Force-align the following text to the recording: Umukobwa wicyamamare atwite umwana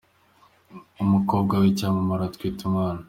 Umukobwa 1.03 1.53
wicyamamare 1.61 2.23
atwite 2.25 2.59
umwana 2.69 2.99